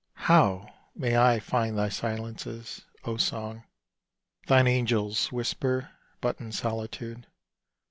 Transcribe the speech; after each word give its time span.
How 0.25 0.67
may 0.95 1.15
I 1.15 1.39
find 1.39 1.77
thy 1.77 1.89
silences, 1.89 2.81
O 3.05 3.17
Song? 3.17 3.65
Thine 4.47 4.65
angels 4.65 5.31
whisper 5.31 5.91
but 6.21 6.39
in 6.39 6.51
solitude. 6.51 7.27